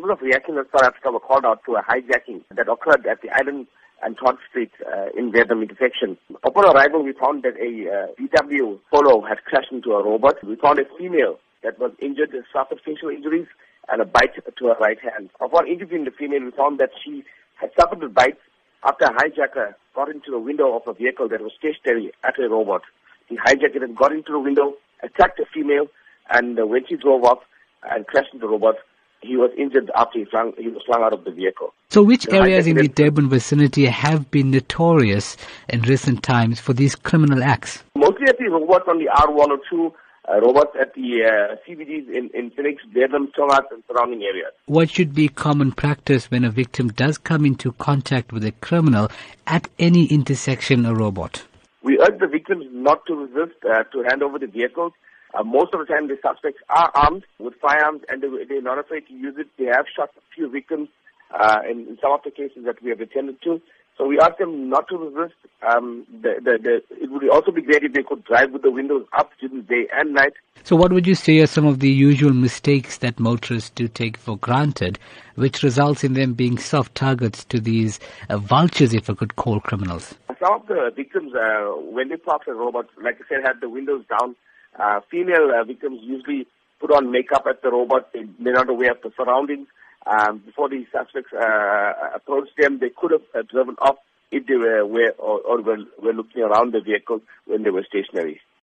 [0.00, 3.20] members of Reaction Unit South Africa were called out to a hijacking that occurred at
[3.20, 3.66] the Island
[4.02, 6.16] and Todd Street uh, in Verulam intersection.
[6.42, 10.36] Upon arrival, we found that a uh, VW Polo had crashed into a robot.
[10.42, 13.46] We found a female that was injured, suffered facial injuries,
[13.92, 15.28] and a bite to her right hand.
[15.38, 17.22] Upon interviewing the female, we found that she
[17.56, 18.38] had suffered a bite
[18.82, 22.48] after a hijacker got into the window of a vehicle that was stationary at a
[22.48, 22.80] robot.
[23.28, 24.72] The hijacker then got into the window,
[25.02, 25.88] attacked the female,
[26.30, 27.40] and uh, when she drove off
[27.82, 28.76] and crashed into the robot,
[29.22, 31.72] he was injured after he, flung, he was flung out of the vehicle.
[31.90, 35.36] So, which areas in the Durban vicinity have been notorious
[35.68, 37.82] in recent times for these criminal acts?
[37.94, 39.92] Mostly at the robots on the R102,
[40.28, 44.52] uh, robots at the uh, CBDs in, in Phoenix, Durban, and surrounding areas.
[44.66, 49.10] What should be common practice when a victim does come into contact with a criminal
[49.46, 51.44] at any intersection or robot?
[51.82, 54.92] We urge the victims not to resist, uh, to hand over the vehicles.
[55.34, 58.78] Uh, most of the time, the suspects are armed with firearms and they, are not
[58.78, 59.46] afraid to use it.
[59.58, 60.88] They have shot a few victims
[61.32, 63.60] uh, in, in, some of the cases that we have attended to.
[63.96, 65.36] So we ask them not to resist.
[65.62, 68.70] Um, the, the, the, it would also be great if they could drive with the
[68.70, 70.32] windows up during the day and night.
[70.64, 74.16] So what would you say are some of the usual mistakes that motorists do take
[74.16, 74.98] for granted,
[75.34, 79.60] which results in them being soft targets to these uh, vultures, if I could call
[79.60, 80.14] criminals?
[80.42, 83.68] Some of the victims, uh, when they parked the robots, like I said, had the
[83.68, 84.34] windows down
[84.78, 86.46] uh, female uh, victims usually
[86.80, 88.12] put on makeup at the robot.
[88.12, 89.68] They, they're not aware of the surroundings.
[90.06, 93.96] Um, before the suspects uh, approached them, they could have driven off
[94.30, 97.84] if they were aware or, or were, were looking around the vehicle when they were
[97.84, 98.40] stationary.